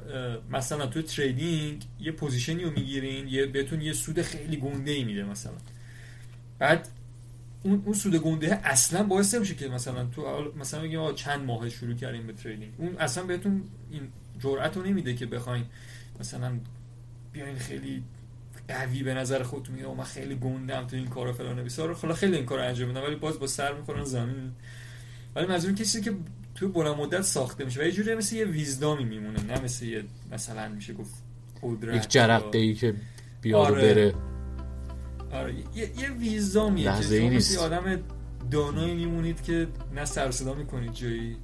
مثلا 0.50 0.86
تو 0.86 1.02
trading 1.02 1.84
یه 2.00 2.12
position 2.12 2.58
ی 2.58 2.64
رو 2.64 2.70
می‌گیرین 2.70 3.28
یه 3.28 3.46
بهتون 3.46 3.80
یه 3.80 3.92
سود 3.92 4.22
خیلی 4.22 4.56
گنده 4.56 4.90
ای 4.90 5.04
میده 5.04 5.24
مثلا. 5.24 5.52
بعد 6.58 6.88
اون 7.64 7.82
اون 7.84 7.94
سود 7.94 8.16
گنده 8.16 8.60
اصلا 8.64 9.02
باعث 9.02 9.34
نمیشه 9.34 9.54
که 9.54 9.68
مثلا 9.68 10.04
تو 10.04 10.52
مثلا 10.56 10.82
بگیم 10.82 11.14
چند 11.14 11.44
ماه 11.44 11.68
شروع 11.68 11.94
کردیم 11.94 12.26
به 12.26 12.32
trading 12.32 12.72
اون 12.78 12.96
اصلا 12.96 13.24
بهتون 13.24 13.62
این 13.90 14.08
جرأت 14.38 14.76
رو 14.76 14.82
نمیده 14.82 15.14
که 15.14 15.26
بخواین 15.26 15.64
مثلا 16.20 16.52
بیاین 17.32 17.56
خیلی 17.56 18.02
قوی 18.68 19.02
به 19.02 19.14
نظر 19.14 19.42
خودتون 19.42 19.74
میگه 19.74 19.88
من 19.88 20.04
خیلی 20.04 20.34
گندم 20.34 20.86
تو 20.86 20.96
این 20.96 21.06
کارا 21.06 21.32
فلان 21.32 21.68
رو 21.78 21.94
خلا 21.94 22.14
خیلی 22.14 22.36
این 22.36 22.46
کارو 22.46 22.62
انجام 22.62 22.88
میدم 22.88 23.02
ولی 23.02 23.14
باز 23.14 23.38
با 23.38 23.46
سر 23.46 23.74
می‌خورن 23.74 24.04
زمین. 24.04 24.52
ولی 25.36 25.46
منظور 25.46 25.72
کسی 25.72 26.00
که 26.00 26.14
تو 26.54 26.68
بلند 26.68 26.96
مدت 26.96 27.22
ساخته 27.22 27.64
میشه 27.64 27.80
و 27.80 27.84
یه 27.84 27.92
جوری 27.92 28.14
مثل 28.14 28.36
یه 28.36 28.44
ویزدامی 28.44 29.04
میمونه 29.04 29.42
نه 29.42 29.60
مثل 29.60 29.84
یه 29.84 30.04
مثلا 30.32 30.68
میشه 30.68 30.92
گفت 30.92 31.14
قدرت 31.62 32.04
یک 32.04 32.10
جرقه 32.10 32.58
ای 32.58 32.74
که 32.74 32.94
بیاد 33.42 33.60
آره. 33.60 33.82
بره. 33.82 34.14
آره 35.34 35.54
یه, 35.54 35.64
یه 35.74 36.10
ویزدامیه 36.10 36.92
که 37.10 37.20
نیست. 37.20 37.58
آدم 37.58 37.98
دانایی 38.50 38.94
میمونید 38.94 39.42
که 39.42 39.68
نه 39.94 40.04
سر 40.04 40.30
صدا 40.30 40.54
می‌کنید 40.54 40.92
جایی 40.92 41.36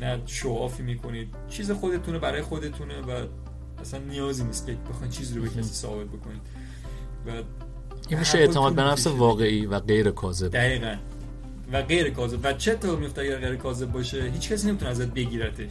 نه 0.00 0.20
شوافی 0.26 0.82
می‌کنید. 0.82 1.28
چیز 1.48 1.70
خودتونه 1.70 2.18
برای 2.18 2.42
خودتونه 2.42 3.00
و 3.00 3.26
اصلا 3.80 4.00
نیازی 4.00 4.44
نیست 4.44 4.66
که 4.66 4.76
بخواین 4.90 5.10
چیزی 5.10 5.34
رو 5.34 5.42
به 5.42 5.48
کسی 5.48 5.62
ثابت 5.62 6.06
بکنید. 6.06 6.40
و 7.26 7.30
این 8.08 8.18
میشه 8.18 8.38
اعتماد 8.38 8.74
به 8.74 8.82
نفس 8.82 9.06
واقعی 9.06 9.66
و 9.66 9.80
غیر 9.80 10.10
کاذب. 10.10 10.48
دقیقا. 10.48 10.96
و 11.72 11.82
غیر 11.82 12.10
کاذب. 12.10 12.38
و 12.42 12.52
چه 12.52 12.74
تو 12.74 12.96
میفته 12.96 13.20
اگر 13.20 13.38
غیر 13.38 13.56
کاذب 13.56 13.92
باشه؟ 13.92 14.30
هیچ 14.34 14.52
کسی 14.52 14.68
نمی‌تونه 14.68 14.90
ازت 14.90 15.06
بگیرتش. 15.06 15.70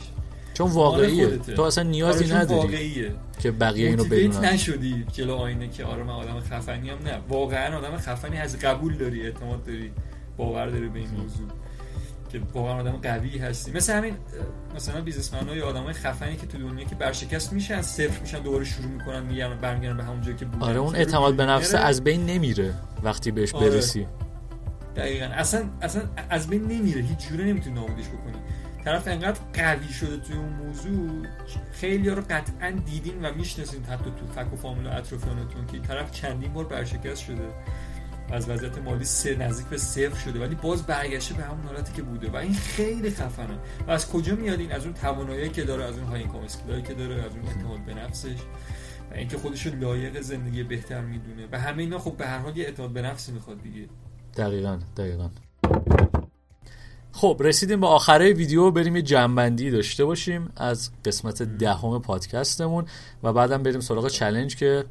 چون 0.55 0.71
واقعیه. 0.71 1.37
تو 1.37 1.61
اصلا 1.61 1.83
نیازی 1.83 2.25
آره 2.25 2.35
نداری 2.35 2.59
واقعیه. 2.59 3.11
که 3.39 3.51
بقیه 3.51 3.87
اینو 3.87 4.03
بدونن. 4.03 4.45
نشدی 4.45 5.05
جلو 5.13 5.35
آینه 5.35 5.67
که 5.67 5.85
آره 5.85 6.03
من 6.03 6.13
آدم 6.13 6.39
خفنی 6.39 6.89
هم 6.89 6.97
نه. 7.05 7.19
واقعا 7.29 7.77
آدم 7.77 7.97
خفنی 7.97 8.37
از 8.37 8.59
قبول 8.59 8.97
داری 8.97 9.21
اعتماد 9.21 9.63
داری. 9.65 9.91
باور 10.37 10.65
داری 10.67 10.87
به 10.89 10.99
این 10.99 11.09
موضوع. 11.09 11.47
که 12.31 12.41
واقعا 12.53 12.79
آدم 12.79 12.91
قوی 12.91 13.37
هستی. 13.37 13.71
مثل 13.71 13.93
همین 13.93 14.13
مثلا 14.75 15.01
بیزنسمن 15.01 15.57
یا 15.57 15.67
آدمای 15.67 15.93
خفنی 15.93 16.35
که 16.35 16.47
تو 16.47 16.57
دنیا 16.57 16.85
که 16.85 16.95
برشکست 16.95 17.53
میشن 17.53 17.81
صفر 17.81 18.21
میشن 18.21 18.39
دوباره 18.39 18.65
شروع 18.65 18.87
می‌کنن 18.87 19.23
میگن 19.23 19.57
برمیگردن 19.61 19.97
به 19.97 20.03
همون 20.03 20.21
جایی 20.21 20.37
که 20.37 20.45
بودن. 20.45 20.67
آره 20.67 20.79
اون 20.79 20.95
اعتماد 20.95 21.35
به 21.35 21.45
نفس. 21.45 21.75
از 21.75 22.03
بین 22.03 22.25
نمیره 22.25 22.73
وقتی 23.03 23.31
بهش 23.31 23.55
آره. 23.55 23.69
برسی. 23.69 24.07
دقیقا. 24.95 25.25
اصلا 25.25 25.63
اصلا 25.81 26.01
از 26.29 26.47
بین 26.47 26.63
نمیره. 26.63 27.01
هیچ 27.01 27.29
جوره 27.29 27.45
نمی‌تونی 27.45 27.75
نابودش 27.75 28.07
بکنی. 28.07 28.37
طرف 28.85 29.07
انقدر 29.07 29.39
قوی 29.53 29.87
شده 29.87 30.17
توی 30.17 30.35
اون 30.35 30.53
موضوع 30.53 31.27
خیلی 31.71 32.09
رو 32.09 32.23
قطعا 32.29 32.71
دیدین 32.71 33.25
و 33.25 33.33
می‌شناسین 33.33 33.83
حتی 33.83 34.11
تو 34.19 34.27
فک 34.27 34.53
و 34.53 34.55
فامیل 34.55 34.87
اطرافیانتون 34.87 35.67
که 35.67 35.79
طرف 35.79 36.11
چندین 36.11 36.53
بار 36.53 36.65
برشکست 36.65 37.21
شده. 37.21 37.49
از 38.31 38.49
وضعیت 38.49 38.77
مالی 38.77 39.03
سه 39.03 39.35
نزدیک 39.35 39.67
به 39.67 39.77
صفر 39.77 40.15
شده 40.15 40.39
ولی 40.39 40.55
باز 40.55 40.83
برگشته 40.83 41.33
به 41.33 41.43
همون 41.43 41.65
حالتی 41.65 41.93
که 41.93 42.01
بوده 42.01 42.29
و 42.29 42.35
این 42.35 42.53
خیلی 42.53 43.09
خفنه. 43.09 43.59
و 43.87 43.91
از 43.91 44.11
کجا 44.11 44.35
میاد 44.35 44.59
این 44.59 44.71
از 44.71 44.83
اون 44.83 44.93
توانایی 44.93 45.49
که 45.49 45.63
داره 45.63 45.83
از 45.83 45.97
اون 45.97 46.07
های 46.07 46.19
اینکام 46.19 46.47
که 46.81 46.93
داره 46.93 47.23
از 47.23 47.31
اون 47.31 47.47
اعتماد 47.47 47.85
به 47.85 47.93
نفسش 47.93 48.37
و 49.11 49.13
اینکه 49.13 49.37
خودش 49.37 49.65
رو 49.65 49.79
لایق 49.79 50.21
زندگی 50.21 50.63
بهتر 50.63 51.01
می‌دونه. 51.01 51.47
و 51.51 51.59
همه 51.59 51.83
اینا 51.83 51.99
خب 51.99 52.17
به 52.17 52.27
هر 52.27 52.37
حال 52.37 52.57
یه 52.57 52.65
اعتماد 52.65 52.89
به 52.89 53.01
نفس 53.01 53.29
می‌خواد 53.29 53.61
دیگه. 53.61 53.87
دقیقا 54.37 54.79
دقیقا. 54.97 55.29
خب 57.17 57.37
رسیدیم 57.39 57.81
به 57.81 57.87
آخره 57.87 58.33
ویدیو 58.33 58.71
بریم 58.71 58.95
یه 58.95 59.01
جنبندی 59.01 59.71
داشته 59.71 60.05
باشیم 60.05 60.49
از 60.55 60.89
قسمت 61.05 61.41
دهم 61.41 61.99
پادکستمون 61.99 62.85
و 63.23 63.33
بعدم 63.33 63.63
بریم 63.63 63.79
سراغ 63.79 64.07
چلنج 64.07 64.55
که 64.55 64.85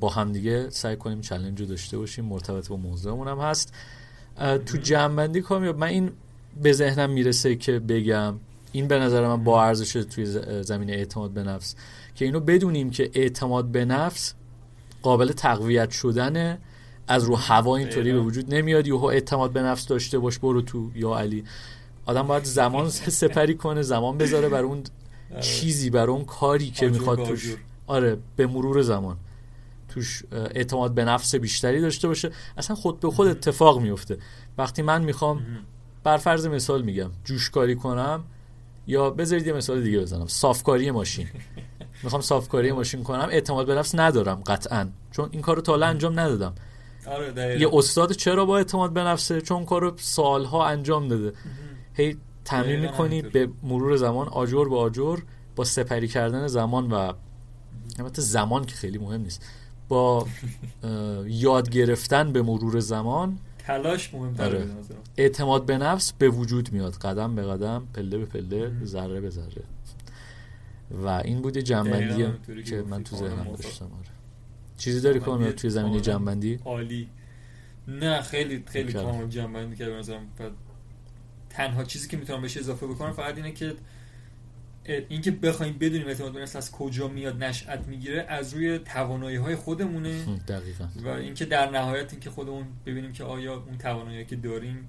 با 0.00 0.08
هم 0.08 0.32
دیگه 0.32 0.70
سعی 0.70 0.96
کنیم 0.96 1.20
چلنج 1.20 1.60
رو 1.60 1.66
داشته 1.66 1.98
باشیم. 1.98 2.24
مرتبط 2.24 2.68
با 2.68 2.76
موضوعمون 2.76 3.28
هم 3.28 3.38
هست. 3.38 3.74
تو 4.66 4.78
جنبندی 4.82 5.40
کامیاب 5.40 5.78
من 5.78 5.86
این 5.86 6.10
به 6.62 6.72
ذهنم 6.72 7.10
می‌رسه 7.10 7.56
که 7.56 7.78
بگم 7.78 8.34
این 8.72 8.88
به 8.88 8.98
نظر 8.98 9.26
من 9.26 9.44
با 9.44 9.64
ارزشه 9.64 10.04
توی 10.04 10.26
زمینه 10.62 10.92
اعتماد 10.92 11.30
به 11.30 11.42
نفس 11.42 11.74
که 12.14 12.24
اینو 12.24 12.40
بدونیم 12.40 12.90
که 12.90 13.10
اعتماد 13.14 13.64
به 13.64 13.84
نفس 13.84 14.34
قابل 15.02 15.32
تقویت 15.32 15.90
شدنه. 15.90 16.58
از 17.10 17.24
رو 17.24 17.36
هوا 17.36 17.76
اینطوری 17.76 18.12
به. 18.12 18.20
وجود 18.20 18.54
نمیاد. 18.54 18.86
یهو 18.86 19.04
اعتماد 19.04 19.52
به 19.52 19.62
نفس 19.62 19.86
داشته 19.86 20.18
باش 20.18 20.38
برو 20.38 20.62
تو 20.62 20.90
یا 20.94 21.18
علی. 21.18 21.44
آدم 22.06 22.26
باید 22.26 22.44
زمان 22.44 22.88
سپری 23.20 23.54
کنه 23.54 23.82
زمان 23.82 24.18
بذاره 24.18 24.48
بر 24.48 24.62
اون 24.62 24.82
آره. 25.32 25.42
چیزی 25.42 25.90
بر 25.90 26.10
اون 26.10 26.24
کاری 26.24 26.70
که 26.70 26.88
می‌خواد 26.88 27.24
توش. 27.24 27.56
آره 27.86 28.18
به 28.36 28.46
مرور 28.46 28.82
زمان. 28.82 29.16
توش 29.88 30.22
اعتماد 30.32 30.94
به 30.94 31.04
نفس 31.04 31.34
بیشتری 31.34 31.80
داشته 31.80 32.08
باشه. 32.08 32.30
اصلا 32.56 32.76
خود 32.76 33.00
به 33.00 33.10
خود 33.10 33.28
اتفاق 33.28 33.80
میفته. 33.80 34.18
وقتی 34.58 34.82
من 34.82 35.02
می‌خوام. 35.04 35.46
بر 36.04 36.16
فرض 36.16 36.46
مثال 36.46 36.82
میگم 36.82 37.10
جوشکاری 37.24 37.74
کنم 37.74 38.24
یا 38.86 39.10
بذارید 39.10 39.46
یه 39.46 39.52
مثال 39.52 39.82
دیگه 39.82 40.00
بزنم. 40.00 40.26
صافکاری 40.26 40.90
ماشین. 40.90 41.28
می‌خوام 42.02 42.22
صافکاری 42.22 42.72
ماشین 42.72 43.02
کنم 43.02 43.28
اعتماد 43.30 43.66
به 43.66 43.74
نفس 43.74 43.94
ندارم 43.94 44.42
قطعا. 44.46 44.88
چون 45.10 45.28
این 45.32 45.42
کارو 45.42 45.60
تا 45.62 45.72
حالا 45.72 45.86
انجام 45.86 46.20
ندادم. 46.20 46.54
آره 47.06 47.30
دقیقاً. 47.30 47.60
یه 47.60 47.68
استاد 47.72 48.12
چرا 48.12 48.44
با 48.44 48.56
اعتماد 48.56 48.92
به 48.92 49.00
نفسه 49.00 49.40
چون 49.40 49.64
کارو 49.64 49.92
سالها 49.96 50.66
انجام 50.66 51.08
داده؟ 51.08 51.32
هی 51.94 52.16
تمرین 52.44 52.80
می‌کنی. 52.80 53.22
به 53.22 53.48
مرور 53.62 53.96
زمان 53.96 54.28
آجر 54.28 54.64
به 54.68 54.76
آجر 54.76 55.18
با 55.56 55.64
سپری 55.64 56.08
کردن 56.08 56.46
زمان 56.46 56.92
و 56.92 57.12
البته 57.98 58.22
زمان 58.22 58.64
که 58.64 58.74
خیلی 58.74 58.98
مهم 58.98 59.20
نیست. 59.20 59.46
با 59.88 60.26
یاد 61.26 61.70
گرفتن 61.70 62.32
به 62.32 62.42
مرور 62.42 62.80
زمان. 62.80 63.38
تلاش 63.66 64.14
مهمتره 64.14 64.46
آره. 64.46 64.66
اعتماد 65.16 65.66
به 65.66 65.78
نفس 65.78 66.12
به 66.12 66.28
وجود 66.28 66.72
میاد. 66.72 66.92
قدم 66.94 67.34
به 67.34 67.42
قدم 67.42 67.86
پله 67.94 68.18
به 68.18 68.24
پله 68.24 68.72
ذره 68.84 69.20
به 69.20 69.30
ذره. 69.30 69.62
و 71.04 71.08
این 71.08 71.42
بود 71.42 71.56
یه 71.56 71.62
جنبندی 71.62 72.26
که 72.62 72.82
من 72.82 73.04
تو 73.04 73.16
ذهنم. 73.16 73.44
داشتم. 73.44 73.84
آره. 73.84 74.19
چیزی 74.80 75.00
داری 75.00 75.20
یه- 75.44 75.52
توی 75.52 75.70
زمینه 75.70 75.88
کاملا 75.90 76.00
جنبندی؟ 76.00 76.58
عالی. 76.64 77.08
نه 77.88 78.22
خیلی 78.22 78.62
خیلی. 78.66 78.92
کامل 78.92 79.28
جنبندی 79.28 79.76
کرد 79.76 79.90
نظرم 79.92 80.28
و 80.40 80.50
تنها 81.50 81.84
چیزی 81.84 82.08
که 82.08 82.16
می‌تونم 82.16 82.42
بهش 82.42 82.56
اضافه 82.56 82.86
بکنم 82.86 83.12
فقط 83.12 83.36
اینه 83.36 83.52
که 83.52 83.74
اینکه 84.84 85.30
بخوایم 85.30 85.76
بدونیم 85.80 86.06
اعتماد 86.06 86.32
به 86.32 86.40
نفس 86.40 86.56
از 86.56 86.70
کجا 86.72 87.08
میاد 87.08 87.44
نشأت 87.44 87.88
می‌گیره 87.88 88.26
از 88.28 88.54
روی 88.54 88.78
توانایی 88.78 89.36
های 89.36 89.56
خودمونه. 89.56 90.24
دقیقا. 90.48 90.88
و 91.04 91.08
اینکه 91.08 91.44
در 91.44 91.70
نهایت 91.70 92.12
اینکه 92.12 92.30
خودمون 92.30 92.66
ببینیم 92.86 93.12
که 93.12 93.24
آیا 93.24 93.54
اون 93.54 93.78
توانایی 93.78 94.24
که 94.24 94.36
داریم 94.36 94.88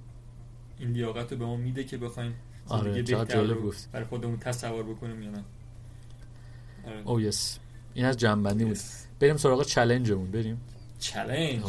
این 0.79 0.91
لیاقت 0.91 1.31
رو 1.31 1.37
به 1.37 1.45
ما 1.45 1.55
میده 1.55 1.83
که 1.83 1.97
بخوایم 1.97 2.33
آره، 2.67 3.01
بهتر 3.01 3.43
رو. 3.43 3.73
برای 3.91 4.05
خودمون 4.05 4.37
تصور 4.39 4.83
بکنیم 4.83 5.21
یا 5.23 5.29
نه. 5.31 5.43
آره. 6.87 7.01
او 7.05 7.21
یس 7.21 7.59
این 7.93 8.05
از 8.05 8.17
جنبندی 8.17 8.65
بود. 8.65 8.77
بریم 9.19 9.37
سراغ 9.37 9.65
challenge 9.65 10.15
مون 10.15 10.31
بریم 10.31 10.61
challenge. 10.99 11.61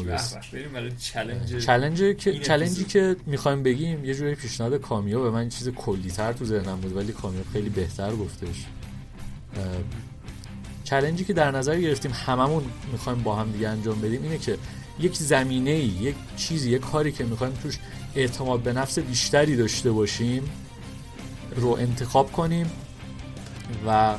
بریم 0.53 0.73
برای 0.73 0.93
challenge 1.01 1.57
challenge 1.65 2.17
که 2.17 2.39
challenge 2.39 2.76
ی. 2.76 2.85
که 2.85 3.17
می‌خوایم 3.27 3.63
بگیم 3.63 4.05
یه 4.05 4.15
جوری 4.15 4.35
پیشنهاد 4.35 4.75
کامیاب 4.75 5.23
به 5.23 5.31
من 5.31 5.49
چیز 5.49 5.69
کلی 5.69 6.11
تر 6.11 6.33
تو 6.33 6.45
ذهنم 6.45 6.81
بود 6.81 6.97
ولی 6.97 7.13
کامیاب 7.13 7.45
خیلی 7.53 7.69
بهتر 7.69 8.17
گفتش 8.17 8.67
challenge 10.85 11.21
ی 11.21 11.25
که 11.25 11.33
در 11.33 11.51
نظر 11.51 11.81
گرفتیم 11.81 12.13
هممون 12.27 12.65
می‌خوایم 12.93 13.23
با 13.23 13.37
هم 13.37 13.53
دیگه 13.53 13.69
انجام 13.69 14.01
بدیم 14.01 14.23
اینه 14.23 14.39
که 14.39 14.59
یک 15.01 15.17
زمینه 15.17 15.71
ای 15.71 15.85
یک 15.85 16.15
چیزی 16.37 16.71
یک 16.71 16.81
کاری 16.81 17.13
که 17.13 17.25
می‌خوایم 17.25 17.53
توش 17.63 17.79
اعتماد 18.15 18.61
به 18.61 18.73
نفس 18.73 18.99
بیشتری 18.99 19.57
داشته 19.57 19.93
باشیم 19.93 20.51
رو 21.57 21.69
انتخاب 21.69 22.33
کنیم 22.33 22.71
و 23.87 24.15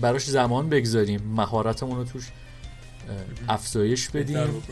براش 0.00 0.24
زمان 0.24 0.68
بگذاریم 0.68 1.22
مهارتمون 1.36 1.96
رو 1.96 2.04
توش 2.04 2.30
افزایش 3.48 4.08
بدیم. 4.08 4.62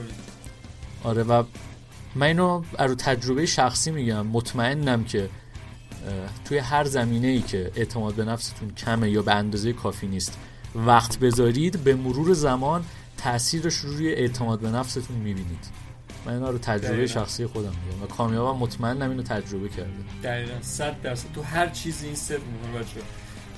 آره 1.05 1.23
و 1.23 1.43
من 2.15 2.27
اینو 2.27 2.63
رو 2.79 2.95
تجربه 2.95 3.47
شخصی 3.47 3.91
میگم 3.91 4.27
مطمئنم 4.27 5.05
که 5.05 5.29
توی 6.45 6.59
هر 6.59 6.85
زمینه 6.85 7.29
ای 7.29 7.41
که 7.41 7.71
اعتماد 7.77 8.15
به 8.15 8.25
نفستون 8.25 8.71
کمه 8.75 9.11
یا 9.11 9.23
به 9.23 9.35
اندازه 9.35 9.73
کافی 9.73 10.07
نیست 10.07 10.39
وقت 10.75 11.19
بذارید 11.19 11.85
به 11.85 11.95
مرور 11.95 12.33
زمان 12.33 12.85
تاثیرش 13.19 13.75
رو 13.75 13.93
روی 13.93 14.09
اعتماد 14.09 14.61
به 14.61 14.71
نفستون 14.71 15.17
می‌بینید 15.17 15.65
من 16.27 16.33
اینا 16.33 16.51
رو 16.51 16.59
تجربه 16.59 16.89
دقیقاً. 16.89 17.07
شخصی 17.07 17.47
خودم 17.47 17.73
میگم 17.87 18.03
و 18.03 18.07
کامیابم 18.07 18.59
مطمئنم 18.59 19.11
اینو 19.11 19.23
تجربه 19.23 19.69
کرده 19.69 19.91
دقیقا 20.23 20.63
صد 20.63 21.03
درصد 21.03 21.33
تو 21.35 21.43
هر 21.43 21.69
چیزی 21.69 22.07
این 22.07 22.17
صفر 22.17 22.39
می‌کنه 22.39 22.83
بچه 22.83 23.01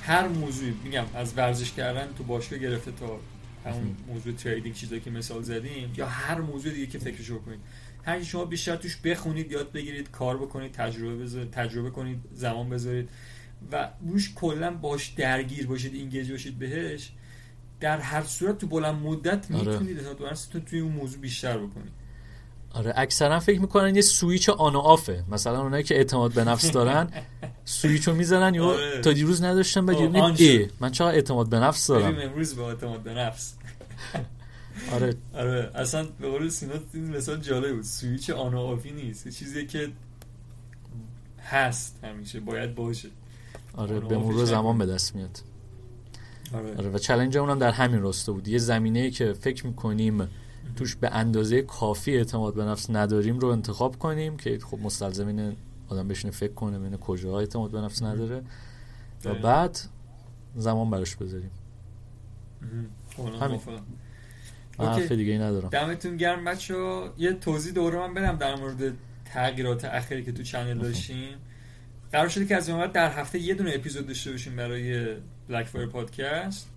هر 0.05 0.27
موضوعی 0.27 0.73
میگم 0.83 1.05
از 1.15 1.33
ورزش 1.37 1.71
کردن 1.71 2.13
تو 2.17 2.23
باشگاه 2.23 2.59
گرفته 2.59 2.91
تا 2.91 3.19
همون 3.65 3.95
موضوع 4.07 4.33
تریدینگ 4.33 4.75
چیزایی 4.75 5.01
که 5.01 5.11
مثال 5.11 5.41
زدیم 5.41 5.93
یا 5.97 6.07
هر 6.07 6.41
موضوع 6.41 6.73
دیگه 6.73 6.87
که 6.87 6.99
فکرشو 6.99 7.39
کنید 7.39 7.59
هر 8.03 8.23
شما 8.23 8.45
بیشتر 8.45 8.75
توش 8.75 8.97
بخونید 8.97 9.51
یاد 9.51 9.71
بگیرید 9.71 10.11
کار 10.11 10.37
بکنید 10.37 10.71
تجربه 10.71 11.15
بذارید 11.15 11.51
تجربه 11.51 11.89
کنید 11.89 12.19
زمان 12.33 12.69
بذارید 12.69 13.09
و 13.71 13.89
روش 14.01 14.33
کلا 14.35 14.71
باش 14.71 15.07
درگیر 15.07 15.67
باشید 15.67 15.93
اینگیج 15.93 16.31
باشید 16.31 16.59
بهش. 16.59 17.11
در 17.79 17.99
هر 17.99 18.23
صورت 18.23 18.57
تو 18.57 18.67
بلند 18.67 18.95
مدت 18.95 19.51
آره. 19.51 19.71
می‌تونید 19.71 19.99
نفستون 20.31 20.61
توی 20.61 20.79
اون 20.79 20.91
موضوع 20.91 21.19
بیشتر 21.19 21.57
بکنید. 21.57 22.02
آره 22.73 22.93
اکثرا 22.95 23.39
فکر 23.39 23.61
می‌کنن 23.61 23.95
یه 23.95 24.01
switch 24.01 24.49
on 24.49 24.75
و 24.75 24.79
off 24.79 25.05
ه. 25.05 25.23
مثلا 25.29 25.61
اونایی 25.61 25.83
که 25.83 25.95
اعتماد 25.95 26.33
به 26.33 26.43
نفس 26.43 26.71
دارن 26.71 27.09
سویچ 27.65 28.07
رو 28.07 28.15
می‌زنن 28.15 28.55
یا 28.55 28.65
آره. 28.65 29.01
تا 29.01 29.13
دیروز 29.13 29.43
نداشتم 29.43 29.85
بعد 29.85 29.97
ای. 30.41 30.67
من 30.79 30.91
چقدر 30.91 31.15
اعتماد 31.15 31.49
به 31.49 31.59
نفس 31.59 31.87
دارم. 31.87 32.19
امروز 32.19 32.55
به 32.55 32.61
اعتماد 32.61 32.99
به 32.99 33.13
نفس. 33.13 33.53
آره. 34.91 35.15
آره 35.33 35.71
اصلا 35.75 36.07
به 36.19 36.29
قول 36.29 36.49
سینا 36.49 36.73
این 36.93 37.15
مثال 37.15 37.37
جالب 37.37 37.75
بود. 37.75 37.83
switch 37.83 38.29
on 38.29 38.53
و 38.53 38.59
off 38.59 38.83
ی 38.83 38.91
نیست. 38.91 39.27
چیزی 39.27 39.65
که 39.65 39.87
هست 41.43 41.99
همیشه 42.03 42.39
باید 42.39 42.75
باشه. 42.75 43.09
آره 43.77 43.99
به 43.99 44.17
مرور 44.17 44.45
زمان. 44.45 44.77
به 44.77 44.85
دست 44.85 45.15
میاد. 45.15 45.39
آره, 46.53 46.75
آره 46.77 46.89
و 46.89 46.97
challenge 46.97 47.37
اونم 47.37 47.59
در 47.59 47.71
همین 47.71 48.01
راستا 48.01 48.33
بود. 48.33 48.47
یه 48.47 48.57
زمینه 48.57 48.99
ای 48.99 49.11
که 49.11 49.33
فکر 49.33 49.67
می‌کنیم 49.67 50.27
توش 50.75 50.95
به 50.95 51.09
اندازه 51.09 51.61
کافی 51.61 52.17
اعتماد 52.17 52.53
به 52.53 52.63
نفس 52.63 52.89
نداریم 52.89 53.39
رو 53.39 53.47
انتخاب 53.47 53.99
کنیم 53.99 54.37
که 54.37 54.59
خب 54.59 54.79
مستلزم 54.79 55.27
اینه 55.27 55.55
آدم 55.89 56.07
بشینه 56.07 56.31
فکر 56.31 56.53
کنه 56.53 56.79
ببینه 56.79 56.97
کجاها 56.97 57.39
اعتماد 57.39 57.71
به 57.71 57.81
نفس 57.81 58.03
نداره. 58.03 58.43
و. 59.25 59.33
بعد 59.33 59.79
زمان 60.55 60.89
براش 60.89 61.15
بذاریم. 61.15 61.51
همین. 63.41 63.59
من 64.79 64.85
حرف 64.85 65.11
دیگه 65.11 65.31
ای 65.31 65.39
ندارم. 65.39 65.69
دمتون 65.69 66.17
گرم 66.17 66.45
بچه 66.45 66.75
یه 67.17 67.33
توضیح 67.33 67.73
دوره 67.73 67.99
من 67.99 68.13
بدم 68.13 68.35
در 68.35 68.55
مورد 68.55 68.93
تغییرات 69.25 69.85
اخیری 69.85 70.23
که 70.23 70.31
تو 70.31 70.43
channel 70.43 70.79
داشتیم. 70.79 71.35
قرار 72.11 72.27
شده 72.27 72.45
که 72.45 72.55
از 72.55 72.69
این 72.69 72.87
در 72.87 73.11
هفته 73.11 73.39
یه 73.39 73.53
دونه 73.53 73.71
اپیزود 73.75 74.07
داشته 74.07 74.31
باشیم 74.31 74.55
برای 74.55 75.15
Black 75.49 75.65
Fire 75.65 75.87
پادکست 75.87 76.69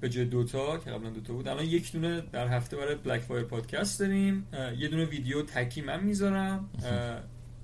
به 0.00 0.08
جای 0.08 0.24
دوتا 0.24 0.78
که 0.78 0.90
قبلا 0.90 1.10
دوتا 1.10 1.32
بود. 1.32 1.48
الان 1.48 1.64
یک 1.64 1.92
دونه 1.92 2.22
در 2.32 2.48
هفته 2.48 2.76
برای 2.76 2.94
بلک 2.94 3.20
فایر 3.20 3.44
پادکست 3.44 4.00
داریم. 4.00 4.46
یه 4.78 4.88
دونه 4.88 5.04
ویدیو 5.04 5.42
تکی 5.42 5.80
من 5.80 6.04
می‌ذارم. 6.04 6.70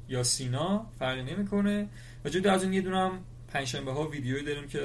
یا 0.09 0.23
سینا 0.23 0.87
فرقی 0.99 1.23
نمی‌کنه. 1.23 1.89
و 2.25 2.29
جدا 2.29 2.53
از 2.53 2.65
اون 2.65 2.73
یه 2.73 2.81
دونه 2.81 2.99
هم 2.99 3.21
پنجشنبه 3.49 3.93
ها 3.93 4.09
ویدیوی 4.09 4.45
داریم 4.45 4.69
که 4.69 4.81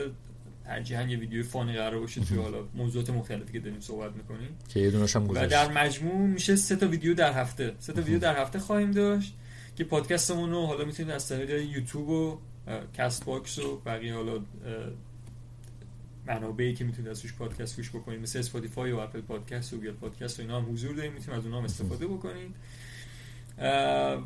ترجیحاً 0.65 1.01
یه 1.03 1.17
ویدیو 1.17 1.43
فانی 1.43 1.73
قرار 1.73 1.99
باشه 1.99 2.21
توی 2.21 2.37
حالا 2.37 2.57
موضوعات 2.75 3.09
مختلفی 3.09 3.53
که 3.53 3.59
داریم 3.59 3.79
صحبت 3.79 4.15
می‌کنیم. 4.15 4.49
که 4.69 4.79
یه 4.79 4.91
دونش 4.91 5.15
هم 5.15 5.29
و 5.29 5.33
در 5.33 5.71
مجموع 5.71 6.27
میشه 6.27 6.55
سه 6.55 6.75
تا 6.75 6.87
ویدیو 6.87 7.13
در 7.13 7.33
هفته. 7.33 7.75
سه 7.79 7.93
تا 7.93 8.01
ویدیو 8.01 8.19
در 8.19 8.41
هفته 8.41 8.59
خواهیم 8.59 8.91
داشت 8.91 9.33
که 9.75 9.83
پادکستمون 9.83 10.51
رو 10.51 10.65
حالا 10.65 10.85
می‌تونید 10.85 11.11
از 11.11 11.29
طریق 11.29 11.49
یوتیوب 11.49 12.09
و 12.09 12.39
Castbox 12.93 13.59
و 13.59 13.81
بقیه 13.85 14.15
حالا 14.15 14.39
منابعی 16.33 16.73
که 16.73 16.83
می‌تونید 16.83 17.11
ازش 17.11 17.33
پادکست 17.33 17.75
گوش 17.75 17.89
بکنید 17.89 18.21
مثل 18.21 18.39
Spotify 18.39 18.91
و 18.91 18.97
Apple 18.97 19.21
Podcast 19.21 19.73
و 19.73 19.77
Google 19.77 19.91
Podcast 19.91 20.39
و 20.39 20.41
اینا 20.41 20.61
هم 20.61 20.73
حضور 20.73 20.95
داریم 20.95 21.13
می‌تونید 21.13 21.39
از 21.39 21.45
اونها 21.45 21.59
هم 21.59 21.65
استفاده 21.65 22.07
بکنید. 22.07 22.55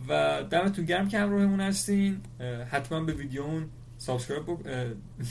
و 0.08 0.44
دمتون 0.52 0.86
گرم 0.86 1.08
که 1.08 1.20
همراهمون 1.20 1.60
هستین. 1.62 2.22
حتما 2.72 3.04
به 3.04 3.14
ویدیومون 3.14 3.70
subscribe 3.98 4.46
بک... 4.46 4.60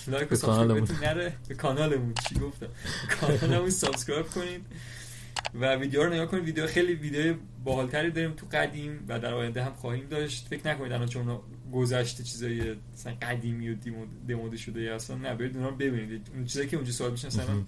لایک 0.09 0.33
و 0.33 0.35
subscribe 0.35 1.03
نره. 1.03 1.33
به 1.49 1.55
کانالمون. 1.55 2.15
چی 2.29 2.35
گفتم؟ 2.35 2.67
کانالمون 3.21 3.71
subscribe 3.71 4.27
کنید. 4.27 4.67
و 5.55 5.75
ویدیو 5.75 6.05
رو 6.05 6.13
نگاه 6.15 6.27
کنید. 6.27 6.45
ویدیو 6.45 6.67
خیلی 6.67 6.95
ویدیو 6.95 7.35
باحالتری 7.65 8.11
داریم 8.11 8.33
تو 8.33 8.47
قدیم 8.53 9.05
و 9.09 9.19
در 9.19 9.35
آینده 9.35 9.65
هم 9.65 9.73
خواهیم 9.73 10.07
داشت. 10.09 10.47
فکر 10.49 10.69
نکنید 10.69 10.93
الان 10.93 11.09
چون 11.09 11.41
گذشته 11.73 12.23
چیزای 12.23 12.77
مثلا 12.95 13.15
قدیمی 13.23 13.69
و 13.69 13.75
دموده 14.29 14.57
شده 14.57 14.81
یا 14.81 14.95
اصلا 14.95 15.17
نه 15.17 15.35
برید 15.35 15.55
اونها 15.55 15.69
رو 15.69 15.77
ببینید. 15.77 16.31
اون 16.35 16.45
چیزایی 16.45 16.69
که 16.69 16.77
اونجا 16.77 16.93
سوال 16.93 17.11
میشن 17.11 17.27
مثلا 17.27 17.63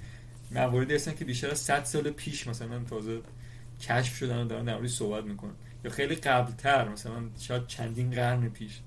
مواردی 0.50 0.94
هستن 0.94 1.14
که 1.14 1.24
بیشتر 1.24 1.50
از 1.50 1.58
100 1.58 1.84
سال 1.84 2.10
پیش 2.10 2.46
مثلا 2.46 2.84
تازه 2.84 3.20
کشف 3.80 4.16
شدن 4.16 4.42
و 4.42 4.44
دارن 4.44 4.64
در 4.64 4.86
صحبت 4.86 5.24
می‌کنن. 5.24 5.52
یا 5.84 5.90
خیلی 5.90 6.14
قبلتر 6.14 6.88
مثلا 6.88 7.22
شاید 7.38 7.66
چندین 7.66 8.10
قرن 8.10 8.48
پیش. 8.48 8.80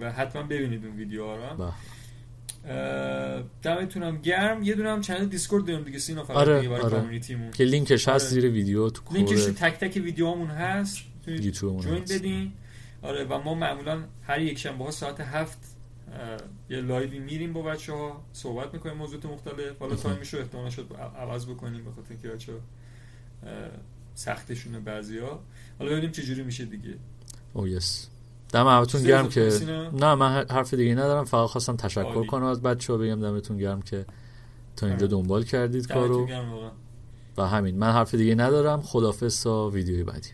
و 0.00 0.12
حتما 0.12 0.42
ببینید 0.42 0.86
اون 0.86 0.96
ویدیوها 0.96 1.36
رو. 1.36 1.72
دمتونم 3.62 4.16
گرم. 4.22 4.62
یه 4.62 4.74
دونه 4.74 4.90
هم 4.90 5.00
channel 5.00 5.24
Discord 5.26 5.64
داریم 5.64 5.84
دیگه. 5.84 5.98
سینا 5.98 6.24
فقط 6.24 6.36
آره، 6.36 6.56
دیگه 6.56 6.68
برای 6.68 6.82
آره. 6.82 6.96
community 6.96 7.33
مون. 7.33 7.50
که 7.50 7.64
لینکش 7.64 8.08
هست 8.08 8.24
آره. 8.24 8.34
زیر 8.34 8.50
ویدیو 8.50 8.90
تو 8.90 9.02
لینکش 9.12 9.44
تک 9.44 9.78
تک 9.78 9.96
ویدیوهامون 9.96 10.48
هست. 10.48 10.98
YouTube 11.26 11.65
مون 11.65 11.82
join. 11.82 12.02
بدین. 12.04 12.52
آره 13.02 13.24
و 13.24 13.38
ما 13.38 13.54
معمولا 13.54 14.04
هر 14.22 14.40
یک 14.40 14.58
شنبه 14.58 14.84
ها 14.84 14.90
ساعت 14.90 15.20
هفت 15.20 15.58
یه 16.70 16.80
live 16.80 17.10
ی 17.10 17.18
میریم 17.18 17.52
با 17.52 17.62
بچه 17.62 17.92
ها 17.92 18.24
صحبت 18.32 18.74
می‌کنیم 18.74 18.96
موضوعات 18.96 19.26
مختلف. 19.26 19.78
حالا 19.78 19.96
time 19.96 20.21
ش 20.21 20.34
رو 20.34 20.40
احتمالا 20.40 20.70
شد 20.70 20.92
عوض 21.18 21.46
بکنیم 21.46 21.84
به 21.84 21.90
خاطر 21.90 22.10
اینکه 22.10 22.28
بچه 22.28 22.52
سختشونه 24.14 24.80
بعضی 24.80 25.18
ها 25.18 25.42
حالا 25.78 25.90
ببینیم 25.90 26.10
چه 26.10 26.22
جوری 26.22 26.42
میشه 26.42 26.64
دیگه. 26.64 26.94
oh 27.52 27.68
yes 27.68 28.08
دم 28.52 28.66
همتون 28.66 29.02
گرم 29.02 29.28
که؟ 29.28 29.50
نه 29.92 30.14
من 30.14 30.46
حرف 30.50 30.74
دیگه 30.74 30.94
ندارم. 30.94 31.24
فقط 31.24 31.48
خواستم 31.48 31.76
تشکر. 31.76 32.26
کنم 32.26 32.44
از 32.44 32.62
بچه 32.62 32.92
ها 32.92 32.98
بگم 32.98 33.20
دمتون 33.20 33.56
گرم 33.56 33.82
که 33.82 34.06
تا 34.76 34.86
اینجا 34.86 35.06
آره. 35.06 35.16
دنبال 35.16 35.44
کردید 35.44 35.88
کارو. 35.88 36.28
و 37.38 37.42
همین. 37.42 37.78
من 37.78 37.92
حرف 37.92 38.14
دیگه 38.14 38.34
ندارم. 38.34 38.82
خدافظ 38.82 39.42
تا 39.42 39.68
ویدیوی 39.68 40.04
بعدی. 40.04 40.28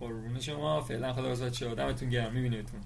قربون 0.00 0.40
شما. 0.40 0.80
فعلا 0.80 1.12
خدا 1.12 1.34
بچه 1.46 1.68
ها 1.68 1.74
دمتون 1.74 2.08
گرم. 2.08 2.32
میبینیمتون. 2.32 2.80